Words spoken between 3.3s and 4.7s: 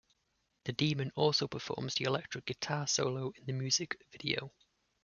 in the music video.